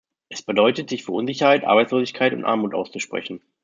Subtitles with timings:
[0.29, 3.39] Es bedeutet, sich für Unsicherheit, Arbeitslosigkeit und Armut auszusprechen.